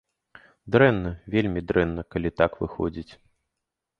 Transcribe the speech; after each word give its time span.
Дрэнна, 0.75 1.09
вельмі 1.35 1.61
дрэнна, 1.71 2.01
калі 2.15 2.29
так 2.43 2.51
выходзіць. 2.61 3.13